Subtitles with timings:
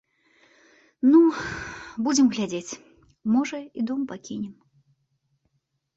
[1.11, 1.19] Ну,
[2.09, 2.77] будзем глядзець,
[3.35, 4.53] можа, і дом пакінем.